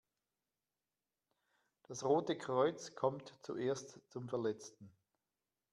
Das 1.87 2.03
Rote 2.03 2.35
Kreuz 2.35 2.95
kommt 2.95 3.35
zuerst 3.43 3.99
zum 4.09 4.27
Verletzten. 4.29 4.91